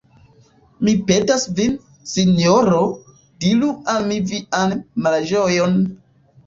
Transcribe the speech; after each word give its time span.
Mi 0.87 0.93
petas 1.11 1.45
vin, 1.59 1.75
sinjoro, 2.13 2.81
diru 3.47 3.73
al 3.95 4.09
mi 4.11 4.21
vian 4.33 4.79
malĝojon! 5.09 5.81